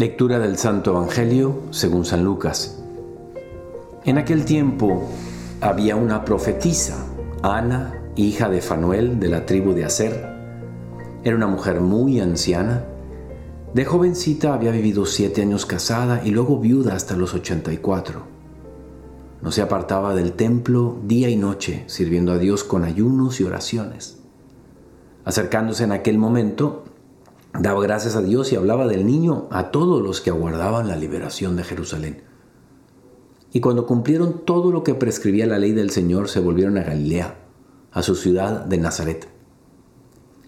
Lectura 0.00 0.38
del 0.38 0.56
Santo 0.56 0.92
Evangelio 0.92 1.64
según 1.72 2.06
San 2.06 2.24
Lucas. 2.24 2.82
En 4.06 4.16
aquel 4.16 4.46
tiempo 4.46 5.10
había 5.60 5.94
una 5.94 6.24
profetisa, 6.24 7.04
Ana, 7.42 8.00
hija 8.16 8.48
de 8.48 8.62
Fanuel 8.62 9.20
de 9.20 9.28
la 9.28 9.44
tribu 9.44 9.74
de 9.74 9.84
Aser. 9.84 10.26
Era 11.22 11.36
una 11.36 11.48
mujer 11.48 11.82
muy 11.82 12.18
anciana. 12.18 12.86
De 13.74 13.84
jovencita 13.84 14.54
había 14.54 14.70
vivido 14.70 15.04
siete 15.04 15.42
años 15.42 15.66
casada 15.66 16.22
y 16.24 16.30
luego 16.30 16.58
viuda 16.58 16.94
hasta 16.94 17.14
los 17.14 17.34
84. 17.34 18.22
No 19.42 19.52
se 19.52 19.60
apartaba 19.60 20.14
del 20.14 20.32
templo 20.32 20.98
día 21.04 21.28
y 21.28 21.36
noche, 21.36 21.84
sirviendo 21.88 22.32
a 22.32 22.38
Dios 22.38 22.64
con 22.64 22.84
ayunos 22.84 23.38
y 23.42 23.44
oraciones. 23.44 24.18
Acercándose 25.26 25.84
en 25.84 25.92
aquel 25.92 26.16
momento, 26.16 26.84
daba 27.52 27.82
gracias 27.82 28.16
a 28.16 28.22
Dios 28.22 28.52
y 28.52 28.56
hablaba 28.56 28.86
del 28.86 29.06
niño 29.06 29.48
a 29.50 29.70
todos 29.70 30.02
los 30.02 30.20
que 30.20 30.30
aguardaban 30.30 30.88
la 30.88 30.96
liberación 30.96 31.56
de 31.56 31.64
Jerusalén. 31.64 32.22
Y 33.52 33.60
cuando 33.60 33.86
cumplieron 33.86 34.44
todo 34.44 34.70
lo 34.70 34.84
que 34.84 34.94
prescribía 34.94 35.46
la 35.46 35.58
ley 35.58 35.72
del 35.72 35.90
Señor, 35.90 36.28
se 36.28 36.40
volvieron 36.40 36.78
a 36.78 36.84
Galilea, 36.84 37.36
a 37.92 38.02
su 38.02 38.14
ciudad 38.14 38.64
de 38.64 38.78
Nazaret. 38.78 39.28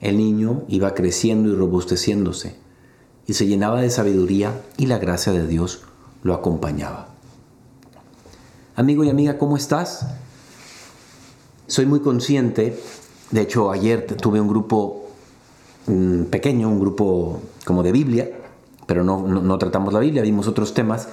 El 0.00 0.16
niño 0.16 0.62
iba 0.68 0.94
creciendo 0.94 1.50
y 1.50 1.54
robusteciéndose, 1.54 2.56
y 3.26 3.34
se 3.34 3.46
llenaba 3.46 3.80
de 3.80 3.90
sabiduría 3.90 4.60
y 4.76 4.86
la 4.86 4.98
gracia 4.98 5.32
de 5.32 5.46
Dios 5.46 5.82
lo 6.22 6.34
acompañaba. 6.34 7.08
Amigo 8.74 9.04
y 9.04 9.10
amiga, 9.10 9.38
¿cómo 9.38 9.56
estás? 9.56 10.06
Soy 11.66 11.86
muy 11.86 12.00
consciente, 12.00 12.80
de 13.30 13.40
hecho 13.40 13.70
ayer 13.70 14.06
tuve 14.06 14.40
un 14.40 14.48
grupo 14.48 15.01
pequeño, 16.30 16.68
un 16.68 16.80
grupo 16.80 17.40
como 17.64 17.82
de 17.82 17.92
Biblia, 17.92 18.30
pero 18.86 19.04
no, 19.04 19.26
no, 19.26 19.58
tratamos 19.58 19.92
la 19.92 20.00
Biblia, 20.00 20.22
vimos 20.22 20.46
otros 20.48 20.74
temas, 20.74 21.08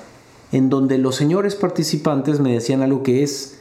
en 0.51 0.69
donde 0.69 0.97
los 0.97 1.15
señores 1.15 1.55
participantes 1.55 2.39
me 2.39 2.53
decían 2.53 2.81
algo 2.81 3.03
que 3.03 3.23
es 3.23 3.59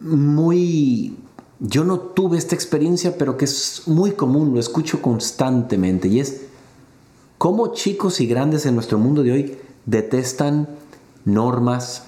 muy... 0.00 1.16
Yo 1.60 1.84
no 1.84 1.98
tuve 1.98 2.36
esta 2.36 2.54
experiencia, 2.54 3.16
pero 3.16 3.36
que 3.36 3.44
es 3.44 3.82
muy 3.86 4.12
común, 4.12 4.52
lo 4.52 4.60
escucho 4.60 5.00
constantemente, 5.00 6.08
y 6.08 6.20
es 6.20 6.42
cómo 7.38 7.72
chicos 7.72 8.20
y 8.20 8.26
grandes 8.26 8.66
en 8.66 8.74
nuestro 8.74 8.98
mundo 8.98 9.22
de 9.22 9.32
hoy 9.32 9.58
detestan 9.86 10.68
normas, 11.24 12.04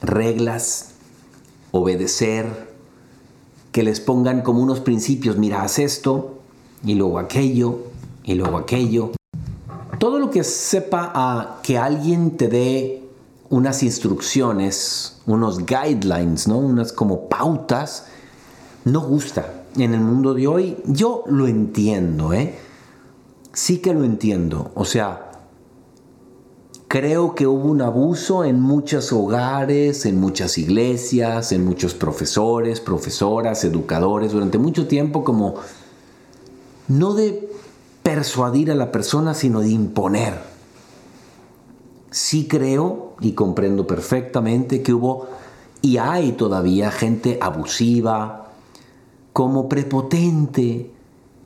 reglas, 0.00 0.92
obedecer, 1.70 2.74
que 3.72 3.82
les 3.82 4.00
pongan 4.00 4.42
como 4.42 4.62
unos 4.62 4.80
principios, 4.80 5.36
mira, 5.36 5.62
haz 5.62 5.80
esto, 5.80 6.33
y 6.84 6.94
luego 6.94 7.18
aquello, 7.18 7.78
y 8.24 8.34
luego 8.34 8.58
aquello. 8.58 9.12
Todo 9.98 10.18
lo 10.18 10.30
que 10.30 10.44
sepa 10.44 11.12
a 11.14 11.60
que 11.62 11.78
alguien 11.78 12.36
te 12.36 12.48
dé 12.48 13.02
unas 13.50 13.82
instrucciones, 13.82 15.20
unos 15.26 15.64
guidelines, 15.64 16.48
¿no? 16.48 16.58
Unas 16.58 16.92
como 16.92 17.28
pautas, 17.28 18.06
no 18.84 19.00
gusta. 19.00 19.64
En 19.76 19.94
el 19.94 20.00
mundo 20.00 20.34
de 20.34 20.46
hoy 20.46 20.76
yo 20.86 21.24
lo 21.26 21.46
entiendo, 21.46 22.32
¿eh? 22.32 22.54
Sí 23.52 23.78
que 23.78 23.94
lo 23.94 24.04
entiendo. 24.04 24.72
O 24.74 24.84
sea, 24.84 25.32
creo 26.88 27.34
que 27.34 27.46
hubo 27.46 27.70
un 27.70 27.82
abuso 27.82 28.44
en 28.44 28.60
muchos 28.60 29.12
hogares, 29.12 30.06
en 30.06 30.20
muchas 30.20 30.58
iglesias, 30.58 31.52
en 31.52 31.64
muchos 31.64 31.94
profesores, 31.94 32.80
profesoras, 32.80 33.64
educadores, 33.64 34.32
durante 34.32 34.58
mucho 34.58 34.86
tiempo 34.86 35.24
como 35.24 35.56
no 36.88 37.14
de 37.14 37.48
persuadir 38.02 38.70
a 38.70 38.74
la 38.74 38.92
persona, 38.92 39.34
sino 39.34 39.60
de 39.60 39.70
imponer. 39.70 40.38
Sí 42.10 42.46
creo 42.46 43.16
y 43.20 43.32
comprendo 43.32 43.86
perfectamente 43.86 44.82
que 44.82 44.92
hubo 44.92 45.28
y 45.82 45.98
hay 45.98 46.32
todavía 46.32 46.90
gente 46.90 47.38
abusiva, 47.42 48.52
como 49.32 49.68
prepotente, 49.68 50.90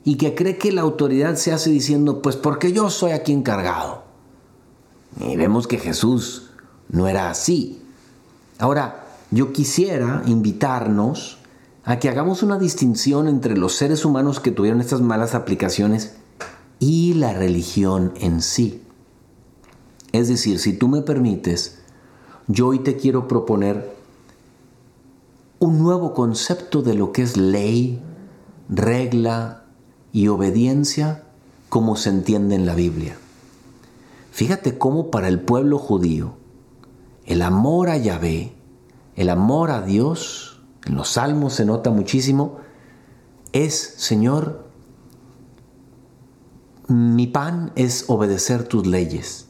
y 0.04 0.16
que 0.16 0.34
cree 0.34 0.58
que 0.58 0.72
la 0.72 0.82
autoridad 0.82 1.34
se 1.36 1.52
hace 1.52 1.70
diciendo, 1.70 2.22
pues 2.22 2.36
porque 2.36 2.72
yo 2.72 2.88
soy 2.90 3.12
aquí 3.12 3.32
encargado. 3.32 4.04
Y 5.20 5.36
vemos 5.36 5.66
que 5.66 5.78
Jesús 5.78 6.50
no 6.88 7.08
era 7.08 7.30
así. 7.30 7.82
Ahora, 8.58 9.06
yo 9.30 9.52
quisiera 9.52 10.22
invitarnos 10.26 11.37
a 11.88 11.98
que 11.98 12.10
hagamos 12.10 12.42
una 12.42 12.58
distinción 12.58 13.28
entre 13.28 13.56
los 13.56 13.74
seres 13.74 14.04
humanos 14.04 14.40
que 14.40 14.50
tuvieron 14.50 14.82
estas 14.82 15.00
malas 15.00 15.34
aplicaciones 15.34 16.16
y 16.78 17.14
la 17.14 17.32
religión 17.32 18.12
en 18.20 18.42
sí. 18.42 18.82
Es 20.12 20.28
decir, 20.28 20.58
si 20.58 20.74
tú 20.74 20.86
me 20.88 21.00
permites, 21.00 21.78
yo 22.46 22.66
hoy 22.66 22.80
te 22.80 22.98
quiero 22.98 23.26
proponer 23.26 23.90
un 25.60 25.78
nuevo 25.78 26.12
concepto 26.12 26.82
de 26.82 26.92
lo 26.92 27.10
que 27.10 27.22
es 27.22 27.38
ley, 27.38 28.02
regla 28.68 29.64
y 30.12 30.28
obediencia 30.28 31.24
como 31.70 31.96
se 31.96 32.10
entiende 32.10 32.54
en 32.54 32.66
la 32.66 32.74
Biblia. 32.74 33.16
Fíjate 34.30 34.76
cómo 34.76 35.10
para 35.10 35.28
el 35.28 35.40
pueblo 35.40 35.78
judío 35.78 36.34
el 37.24 37.40
amor 37.40 37.88
a 37.88 37.96
Yahvé, 37.96 38.52
el 39.16 39.30
amor 39.30 39.70
a 39.70 39.80
Dios, 39.80 40.57
en 40.88 40.94
los 40.94 41.10
salmos 41.10 41.52
se 41.52 41.64
nota 41.64 41.90
muchísimo, 41.90 42.56
es, 43.52 43.94
Señor, 43.96 44.66
mi 46.88 47.26
pan 47.26 47.72
es 47.76 48.06
obedecer 48.08 48.64
tus 48.64 48.86
leyes. 48.86 49.48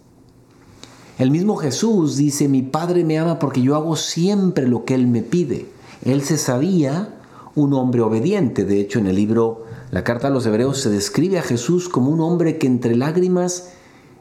El 1.19 1.31
mismo 1.31 1.57
Jesús 1.57 2.17
dice, 2.17 2.49
mi 2.49 2.63
Padre 2.63 3.05
me 3.05 3.19
ama 3.19 3.39
porque 3.39 3.63
yo 3.63 3.77
hago 3.77 3.97
siempre 3.97 4.67
lo 4.67 4.85
que 4.85 4.95
Él 4.95 5.07
me 5.07 5.23
pide. 5.23 5.69
Él 6.05 6.23
se 6.23 6.39
sabía 6.39 7.21
un 7.55 7.73
hombre 7.75 8.03
obediente. 8.03 8.65
De 8.65 8.81
hecho, 8.81 8.99
en 8.99 9.07
el 9.07 9.17
libro 9.17 9.65
La 9.91 10.05
Carta 10.05 10.29
a 10.29 10.31
los 10.31 10.47
Hebreos 10.47 10.81
se 10.81 10.91
describe 10.91 11.39
a 11.39 11.43
Jesús 11.43 11.89
como 11.89 12.11
un 12.11 12.21
hombre 12.21 12.59
que 12.59 12.67
entre 12.67 12.97
lágrimas 12.97 13.71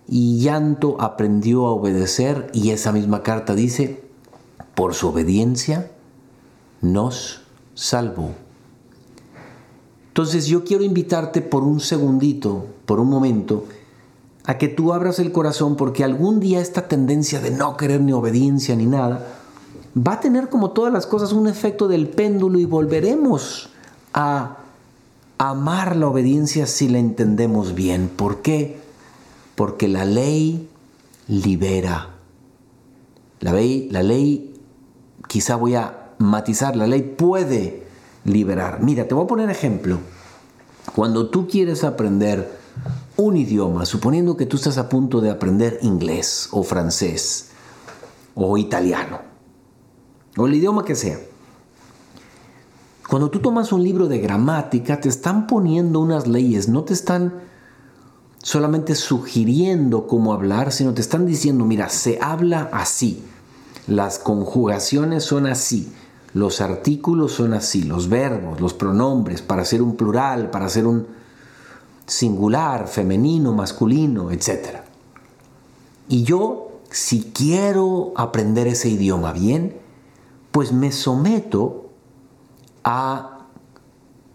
y 0.08 0.40
llanto 0.40 0.98
aprendió 1.00 1.68
a 1.68 1.72
obedecer 1.72 2.50
y 2.54 2.70
esa 2.72 2.92
misma 2.92 3.24
carta 3.24 3.56
dice, 3.56 4.04
por 4.74 4.94
su 4.94 5.10
obediencia 5.10 5.92
nos 6.82 7.42
salvó. 7.74 8.32
Entonces 10.10 10.48
yo 10.48 10.64
quiero 10.64 10.84
invitarte 10.84 11.42
por 11.42 11.64
un 11.64 11.80
segundito, 11.80 12.66
por 12.86 13.00
un 13.00 13.10
momento, 13.10 13.66
a 14.46 14.58
que 14.58 14.68
tú 14.68 14.94
abras 14.94 15.20
el 15.20 15.32
corazón 15.32 15.76
porque 15.76 16.04
algún 16.04 16.40
día 16.40 16.60
esta 16.60 16.88
tendencia 16.88 17.40
de 17.40 17.52
no 17.52 17.78
querer 17.78 18.02
ni 18.02 18.14
obediencia 18.14 18.76
ni 18.76 18.86
nada 18.86 19.28
va 19.98 20.14
a 20.14 20.20
tener 20.20 20.50
como 20.50 20.72
todas 20.72 20.92
las 20.94 21.06
cosas 21.06 21.34
un 21.34 21.48
efecto 21.48 21.88
del 21.88 22.08
péndulo 22.08 22.60
y 22.60 22.66
volveremos 22.66 23.70
a 24.14 24.58
amar 25.38 25.96
la 25.96 26.08
obediencia 26.08 26.68
si 26.68 26.88
la 26.88 27.00
entendemos 27.00 27.76
bien. 27.76 28.10
¿Por 28.10 28.42
qué? 28.42 28.80
Porque 29.56 29.88
la 29.88 30.06
ley 30.06 30.70
libera. 31.28 32.10
La 33.40 33.54
ley, 33.54 33.88
la 33.92 34.04
ley 34.04 34.56
quizá 35.28 35.56
voy 35.56 35.76
a 35.76 35.97
matizar, 36.18 36.76
la 36.76 36.88
ley 36.88 37.02
puede 37.02 37.84
liberar. 38.24 38.82
Mira, 38.82 39.08
te 39.08 39.14
voy 39.14 39.24
a 39.26 39.28
poner 39.28 39.50
ejemplo. 39.50 40.00
Cuando 40.96 41.30
tú 41.30 41.48
quieres 41.48 41.84
aprender 41.84 42.58
un 43.18 43.36
idioma, 43.36 43.86
suponiendo 43.86 44.38
que 44.38 44.46
tú 44.46 44.58
estás 44.58 44.78
a 44.78 44.90
punto 44.90 45.22
de 45.22 45.30
aprender 45.30 45.80
inglés 45.82 46.50
o 46.52 46.64
francés 46.64 47.50
o 48.36 48.58
italiano, 48.58 49.22
o 50.38 50.46
el 50.46 50.54
idioma 50.54 50.86
que 50.86 50.96
sea, 50.96 51.20
cuando 53.08 53.32
tú 53.32 53.40
tomas 53.40 53.72
un 53.72 53.84
libro 53.84 54.08
de 54.08 54.20
gramática, 54.20 55.00
te 55.00 55.10
están 55.10 55.48
poniendo 55.48 56.00
unas 56.00 56.28
leyes, 56.28 56.68
no 56.68 56.84
te 56.84 56.94
están 56.94 57.34
solamente 58.44 58.96
sugiriendo 58.96 60.08
cómo 60.08 60.34
hablar, 60.34 60.72
sino 60.72 60.94
te 60.94 61.02
están 61.02 61.26
diciendo, 61.26 61.66
mira, 61.66 61.90
se 61.90 62.20
habla 62.22 62.70
así, 62.72 63.24
las 63.88 64.20
conjugaciones 64.20 65.24
son 65.24 65.48
así, 65.48 65.92
los 66.34 66.62
artículos 66.62 67.32
son 67.34 67.54
así, 67.54 67.84
los 67.84 68.10
verbos, 68.10 68.62
los 68.62 68.74
pronombres, 68.74 69.42
para 69.42 69.66
ser 69.66 69.82
un 69.82 69.96
plural, 69.96 70.50
para 70.50 70.70
ser 70.70 70.86
un 70.86 71.08
singular, 72.06 72.88
femenino, 72.88 73.54
masculino, 73.54 74.32
etc. 74.32 74.80
Y 76.08 76.24
yo, 76.24 76.80
si 76.90 77.32
quiero 77.34 78.14
aprender 78.16 78.68
ese 78.68 78.90
idioma 78.90 79.34
bien, 79.34 79.78
pues 80.52 80.72
me 80.72 80.92
someto 80.92 81.90
a, 82.84 83.48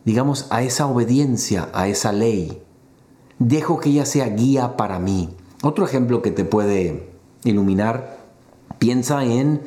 digamos, 0.04 0.46
a 0.50 0.62
esa 0.62 0.86
obediencia, 0.86 1.68
a 1.72 1.88
esa 1.88 2.12
ley. 2.12 2.62
Dejo 3.38 3.78
que 3.80 3.90
ella 3.90 4.06
sea 4.06 4.28
guía 4.28 4.76
para 4.76 4.98
mí. 4.98 5.30
Otro 5.62 5.84
ejemplo 5.84 6.22
que 6.22 6.30
te 6.30 6.44
puede 6.44 7.10
iluminar, 7.44 8.18
piensa 8.78 9.24
en 9.24 9.62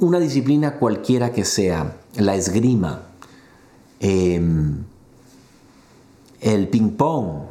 una 0.00 0.20
disciplina 0.20 0.74
cualquiera 0.74 1.32
que 1.32 1.44
sea, 1.44 1.96
la 2.16 2.34
esgrima, 2.34 3.02
em, 4.00 4.84
el 6.40 6.68
ping-pong, 6.68 7.48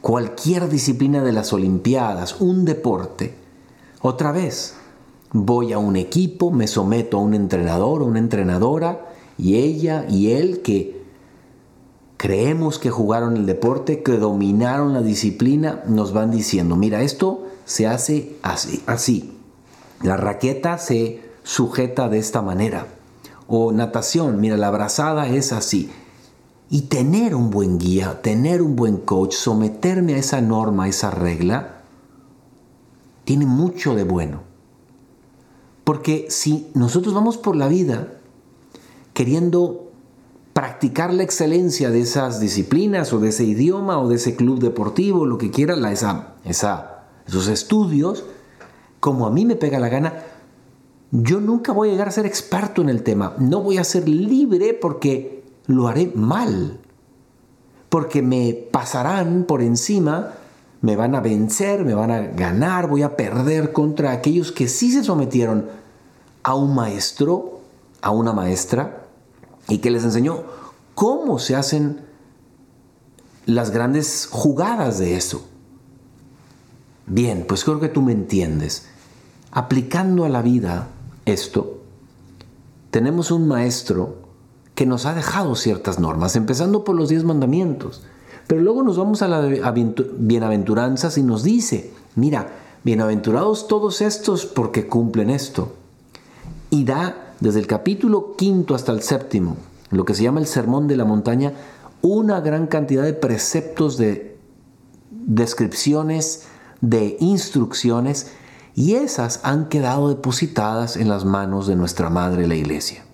cualquier 0.00 0.68
disciplina 0.68 1.22
de 1.22 1.32
las 1.32 1.52
Olimpiadas, 1.52 2.40
un 2.40 2.64
deporte, 2.64 3.34
otra 4.02 4.32
vez, 4.32 4.74
voy 5.32 5.72
a 5.72 5.78
un 5.78 5.96
equipo, 5.96 6.50
me 6.50 6.66
someto 6.66 7.18
a 7.18 7.20
un 7.20 7.34
entrenador 7.34 8.02
o 8.02 8.06
una 8.06 8.18
entrenadora 8.18 9.12
y 9.38 9.56
ella 9.56 10.06
y 10.08 10.32
él 10.32 10.62
que 10.62 11.02
creemos 12.16 12.78
que 12.78 12.90
jugaron 12.90 13.36
el 13.36 13.46
deporte, 13.46 14.02
que 14.02 14.12
dominaron 14.12 14.92
la 14.92 15.02
disciplina, 15.02 15.82
nos 15.86 16.12
van 16.12 16.30
diciendo, 16.30 16.76
mira, 16.76 17.02
esto 17.02 17.46
se 17.64 17.86
hace 17.86 18.36
así, 18.42 18.82
así. 18.86 19.32
La 20.02 20.16
raqueta 20.16 20.78
se 20.78 21.25
sujeta 21.46 22.08
de 22.08 22.18
esta 22.18 22.42
manera. 22.42 22.88
O 23.46 23.70
natación, 23.70 24.40
mira, 24.40 24.56
la 24.56 24.70
brazada 24.70 25.28
es 25.28 25.52
así. 25.52 25.90
Y 26.68 26.82
tener 26.82 27.36
un 27.36 27.50
buen 27.50 27.78
guía, 27.78 28.20
tener 28.20 28.60
un 28.60 28.74
buen 28.74 28.96
coach, 28.96 29.34
someterme 29.34 30.14
a 30.14 30.18
esa 30.18 30.40
norma, 30.40 30.84
a 30.84 30.88
esa 30.88 31.12
regla, 31.12 31.82
tiene 33.24 33.46
mucho 33.46 33.94
de 33.94 34.02
bueno. 34.02 34.40
Porque 35.84 36.26
si 36.28 36.66
nosotros 36.74 37.14
vamos 37.14 37.38
por 37.38 37.54
la 37.54 37.68
vida 37.68 38.14
queriendo 39.14 39.92
practicar 40.52 41.14
la 41.14 41.22
excelencia 41.22 41.90
de 41.90 42.00
esas 42.00 42.40
disciplinas 42.40 43.12
o 43.12 43.20
de 43.20 43.28
ese 43.28 43.44
idioma 43.44 44.00
o 44.00 44.08
de 44.08 44.16
ese 44.16 44.34
club 44.34 44.58
deportivo, 44.58 45.26
lo 45.26 45.38
que 45.38 45.52
quiera, 45.52 45.76
la, 45.76 45.92
esa, 45.92 46.34
esa, 46.44 47.04
esos 47.28 47.46
estudios, 47.46 48.24
como 48.98 49.26
a 49.26 49.30
mí 49.30 49.44
me 49.44 49.54
pega 49.54 49.78
la 49.78 49.88
gana, 49.88 50.24
yo 51.22 51.40
nunca 51.40 51.72
voy 51.72 51.88
a 51.88 51.92
llegar 51.92 52.08
a 52.08 52.12
ser 52.12 52.26
experto 52.26 52.82
en 52.82 52.90
el 52.90 53.02
tema. 53.02 53.34
No 53.38 53.62
voy 53.62 53.78
a 53.78 53.84
ser 53.84 54.06
libre 54.06 54.74
porque 54.74 55.44
lo 55.66 55.88
haré 55.88 56.12
mal. 56.14 56.78
Porque 57.88 58.20
me 58.20 58.52
pasarán 58.52 59.44
por 59.44 59.62
encima, 59.62 60.34
me 60.82 60.94
van 60.94 61.14
a 61.14 61.20
vencer, 61.20 61.84
me 61.84 61.94
van 61.94 62.10
a 62.10 62.20
ganar, 62.20 62.88
voy 62.88 63.02
a 63.02 63.16
perder 63.16 63.72
contra 63.72 64.12
aquellos 64.12 64.52
que 64.52 64.68
sí 64.68 64.92
se 64.92 65.04
sometieron 65.04 65.70
a 66.42 66.54
un 66.54 66.74
maestro, 66.74 67.60
a 68.02 68.10
una 68.10 68.32
maestra, 68.32 69.06
y 69.68 69.78
que 69.78 69.90
les 69.90 70.04
enseñó 70.04 70.42
cómo 70.94 71.38
se 71.38 71.56
hacen 71.56 72.02
las 73.46 73.70
grandes 73.70 74.28
jugadas 74.30 74.98
de 74.98 75.16
eso. 75.16 75.46
Bien, 77.06 77.46
pues 77.48 77.64
creo 77.64 77.80
que 77.80 77.88
tú 77.88 78.02
me 78.02 78.12
entiendes. 78.12 78.86
Aplicando 79.52 80.24
a 80.24 80.28
la 80.28 80.42
vida 80.42 80.88
esto, 81.26 81.82
tenemos 82.90 83.30
un 83.30 83.46
maestro 83.46 84.16
que 84.74 84.86
nos 84.86 85.06
ha 85.06 85.14
dejado 85.14 85.54
ciertas 85.54 85.98
normas, 85.98 86.36
empezando 86.36 86.84
por 86.84 86.96
los 86.96 87.08
diez 87.08 87.24
mandamientos. 87.24 88.02
Pero 88.46 88.60
luego 88.60 88.82
nos 88.82 88.96
vamos 88.96 89.22
a 89.22 89.28
las 89.28 89.50
bienaventuranzas 90.18 91.18
y 91.18 91.22
nos 91.22 91.42
dice, 91.42 91.92
mira, 92.14 92.52
bienaventurados 92.84 93.68
todos 93.68 94.00
estos 94.00 94.46
porque 94.46 94.86
cumplen 94.86 95.30
esto. 95.30 95.74
Y 96.70 96.84
da 96.84 97.34
desde 97.40 97.58
el 97.60 97.66
capítulo 97.66 98.36
quinto 98.36 98.74
hasta 98.74 98.92
el 98.92 99.02
séptimo, 99.02 99.56
lo 99.90 100.04
que 100.04 100.14
se 100.14 100.22
llama 100.22 100.40
el 100.40 100.46
Sermón 100.46 100.86
de 100.86 100.96
la 100.96 101.04
Montaña, 101.04 101.52
una 102.02 102.40
gran 102.40 102.66
cantidad 102.66 103.02
de 103.02 103.14
preceptos, 103.14 103.96
de 103.96 104.38
descripciones, 105.10 106.44
de 106.80 107.16
instrucciones 107.18 108.30
y 108.76 108.94
esas 108.94 109.40
han 109.42 109.70
quedado 109.70 110.10
depositadas 110.10 110.98
en 110.98 111.08
las 111.08 111.24
manos 111.24 111.66
de 111.66 111.76
nuestra 111.76 112.10
Madre 112.10 112.46
la 112.46 112.56
Iglesia. 112.56 113.04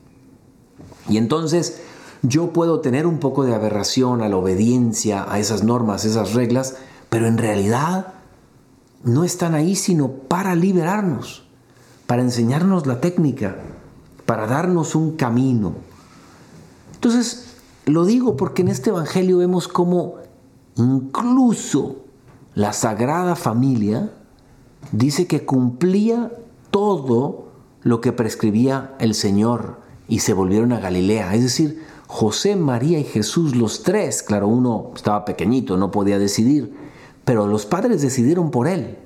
Y 1.08 1.18
entonces 1.18 1.80
yo 2.22 2.52
puedo 2.52 2.80
tener 2.80 3.06
un 3.06 3.20
poco 3.20 3.44
de 3.44 3.54
aberración 3.54 4.22
a 4.22 4.28
la 4.28 4.36
obediencia 4.36 5.24
a 5.32 5.38
esas 5.38 5.62
normas, 5.62 6.04
esas 6.04 6.34
reglas, 6.34 6.74
pero 7.08 7.28
en 7.28 7.38
realidad 7.38 8.14
no 9.04 9.22
están 9.22 9.54
ahí 9.54 9.76
sino 9.76 10.08
para 10.10 10.56
liberarnos, 10.56 11.44
para 12.08 12.22
enseñarnos 12.22 12.88
la 12.88 13.00
técnica, 13.00 13.56
para 14.26 14.48
darnos 14.48 14.96
un 14.96 15.16
camino. 15.16 15.74
Entonces, 16.94 17.54
lo 17.86 18.04
digo 18.04 18.36
porque 18.36 18.62
en 18.62 18.68
este 18.68 18.90
Evangelio 18.90 19.38
vemos 19.38 19.68
cómo 19.68 20.16
incluso 20.74 21.98
la 22.56 22.72
Sagrada 22.72 23.36
Familia 23.36 24.10
dice 24.90 25.26
que 25.26 25.44
cumplía 25.44 26.32
todo 26.70 27.46
lo 27.82 28.00
que 28.00 28.12
prescribía 28.12 28.94
el 28.98 29.14
Señor 29.14 29.80
y 30.08 30.20
se 30.20 30.32
volvieron 30.32 30.72
a 30.72 30.80
Galilea. 30.80 31.34
Es 31.34 31.42
decir, 31.42 31.82
José, 32.06 32.56
María 32.56 32.98
y 32.98 33.04
Jesús, 33.04 33.56
los 33.56 33.82
tres, 33.82 34.22
claro, 34.22 34.48
uno 34.48 34.90
estaba 34.94 35.24
pequeñito, 35.24 35.76
no 35.76 35.90
podía 35.90 36.18
decidir, 36.18 36.74
pero 37.24 37.46
los 37.46 37.66
padres 37.66 38.02
decidieron 38.02 38.50
por 38.50 38.68
él. 38.68 38.98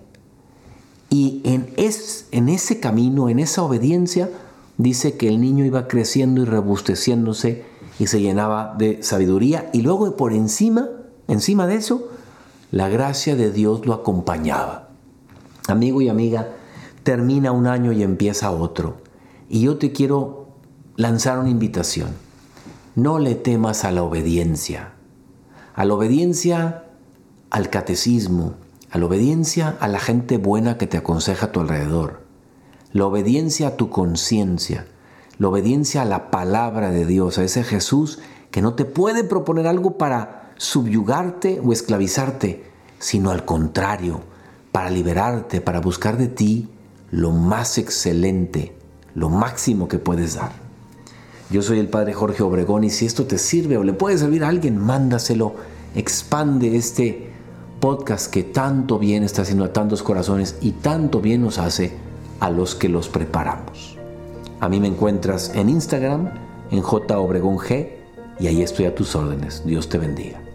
Y 1.10 1.40
en, 1.44 1.72
es, 1.76 2.26
en 2.32 2.48
ese 2.48 2.80
camino, 2.80 3.28
en 3.28 3.38
esa 3.38 3.62
obediencia, 3.62 4.30
dice 4.78 5.16
que 5.16 5.28
el 5.28 5.40
niño 5.40 5.64
iba 5.64 5.86
creciendo 5.86 6.42
y 6.42 6.46
rebusteciéndose 6.46 7.64
y 7.98 8.08
se 8.08 8.20
llenaba 8.20 8.74
de 8.76 9.02
sabiduría 9.02 9.70
y 9.72 9.82
luego 9.82 10.16
por 10.16 10.32
encima, 10.32 10.88
encima 11.28 11.66
de 11.66 11.76
eso, 11.76 12.08
la 12.70 12.88
gracia 12.88 13.36
de 13.36 13.52
Dios 13.52 13.86
lo 13.86 13.94
acompañaba. 13.94 14.85
Amigo 15.68 16.00
y 16.00 16.08
amiga, 16.08 16.48
termina 17.02 17.52
un 17.52 17.66
año 17.66 17.92
y 17.92 18.02
empieza 18.02 18.50
otro. 18.50 18.98
Y 19.48 19.62
yo 19.62 19.78
te 19.78 19.92
quiero 19.92 20.48
lanzar 20.96 21.38
una 21.38 21.50
invitación. 21.50 22.10
No 22.94 23.18
le 23.18 23.34
temas 23.34 23.84
a 23.84 23.92
la 23.92 24.02
obediencia. 24.02 24.92
A 25.74 25.84
la 25.84 25.94
obediencia 25.94 26.84
al 27.50 27.70
catecismo, 27.70 28.54
a 28.90 28.98
la 28.98 29.06
obediencia 29.06 29.76
a 29.80 29.88
la 29.88 29.98
gente 29.98 30.38
buena 30.38 30.78
que 30.78 30.86
te 30.86 30.96
aconseja 30.96 31.46
a 31.46 31.52
tu 31.52 31.60
alrededor, 31.60 32.22
la 32.92 33.06
obediencia 33.06 33.68
a 33.68 33.76
tu 33.76 33.90
conciencia, 33.90 34.86
la 35.38 35.48
obediencia 35.48 36.02
a 36.02 36.06
la 36.06 36.30
palabra 36.30 36.90
de 36.90 37.04
Dios, 37.04 37.38
a 37.38 37.44
ese 37.44 37.62
Jesús 37.62 38.18
que 38.50 38.62
no 38.62 38.74
te 38.74 38.84
puede 38.84 39.22
proponer 39.22 39.66
algo 39.66 39.98
para 39.98 40.52
subyugarte 40.56 41.60
o 41.62 41.72
esclavizarte, 41.72 42.70
sino 42.98 43.30
al 43.30 43.44
contrario, 43.44 44.22
para 44.76 44.90
liberarte, 44.90 45.62
para 45.62 45.80
buscar 45.80 46.18
de 46.18 46.28
ti 46.28 46.68
lo 47.10 47.30
más 47.30 47.78
excelente, 47.78 48.76
lo 49.14 49.30
máximo 49.30 49.88
que 49.88 49.96
puedes 49.96 50.34
dar. 50.34 50.52
Yo 51.48 51.62
soy 51.62 51.78
el 51.78 51.88
Padre 51.88 52.12
Jorge 52.12 52.42
Obregón 52.42 52.84
y 52.84 52.90
si 52.90 53.06
esto 53.06 53.24
te 53.24 53.38
sirve 53.38 53.78
o 53.78 53.84
le 53.84 53.94
puede 53.94 54.18
servir 54.18 54.44
a 54.44 54.48
alguien, 54.48 54.76
mándaselo, 54.76 55.54
expande 55.94 56.76
este 56.76 57.30
podcast 57.80 58.30
que 58.30 58.42
tanto 58.42 58.98
bien 58.98 59.22
está 59.22 59.40
haciendo 59.40 59.64
a 59.64 59.72
tantos 59.72 60.02
corazones 60.02 60.58
y 60.60 60.72
tanto 60.72 61.22
bien 61.22 61.40
nos 61.40 61.56
hace 61.56 61.94
a 62.40 62.50
los 62.50 62.74
que 62.74 62.90
los 62.90 63.08
preparamos. 63.08 63.96
A 64.60 64.68
mí 64.68 64.78
me 64.78 64.88
encuentras 64.88 65.52
en 65.54 65.70
Instagram, 65.70 66.28
en 66.70 66.82
J 66.82 67.18
Obregón 67.18 67.56
G, 67.56 67.92
y 68.38 68.46
ahí 68.46 68.60
estoy 68.60 68.84
a 68.84 68.94
tus 68.94 69.16
órdenes. 69.16 69.62
Dios 69.64 69.88
te 69.88 69.96
bendiga. 69.96 70.45